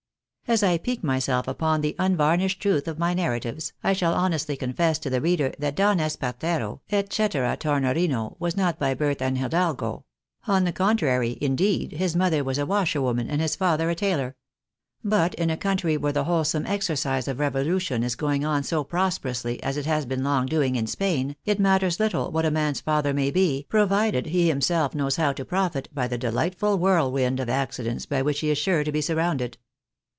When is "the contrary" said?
10.65-11.37